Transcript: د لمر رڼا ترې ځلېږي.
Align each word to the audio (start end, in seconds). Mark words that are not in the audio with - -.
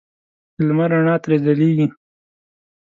د 0.55 0.57
لمر 0.67 0.89
رڼا 0.93 1.15
ترې 1.23 1.37
ځلېږي. 1.45 1.87